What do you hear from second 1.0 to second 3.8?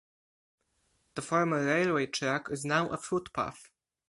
The former railway track is now a footpath.